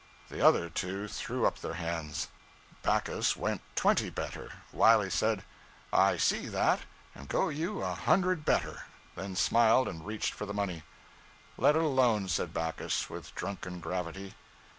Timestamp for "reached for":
10.03-10.47